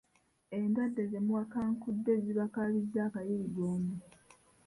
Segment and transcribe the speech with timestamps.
[0.57, 3.95] Endwadde zemuwakankudde zibakaabizza akayirigombe.